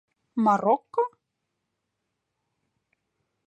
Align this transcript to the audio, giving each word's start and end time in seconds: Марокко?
Марокко? 0.45 1.03